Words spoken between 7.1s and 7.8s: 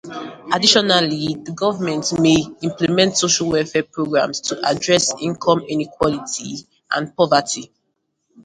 poverty.